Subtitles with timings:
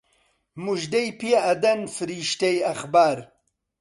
[0.63, 3.17] موژدەی پێ ئەدەن فریشتەی ئەخبار